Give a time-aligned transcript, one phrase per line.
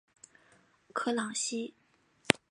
[0.93, 1.75] 科朗西。